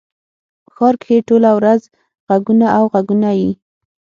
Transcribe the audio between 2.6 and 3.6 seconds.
او ږغونه يي.